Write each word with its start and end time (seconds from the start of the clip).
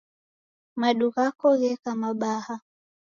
Madu 0.79 1.07
ghako 1.15 1.47
gheka 1.59 1.91
mabaha 2.01 2.55